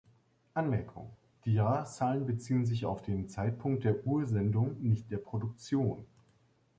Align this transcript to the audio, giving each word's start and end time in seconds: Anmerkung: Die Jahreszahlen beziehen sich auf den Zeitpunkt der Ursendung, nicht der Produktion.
Anmerkung: 0.55 1.11
Die 1.45 1.53
Jahreszahlen 1.53 2.25
beziehen 2.25 2.65
sich 2.65 2.85
auf 2.87 3.03
den 3.03 3.29
Zeitpunkt 3.29 3.83
der 3.83 4.03
Ursendung, 4.07 4.81
nicht 4.81 5.11
der 5.11 5.17
Produktion. 5.19 6.07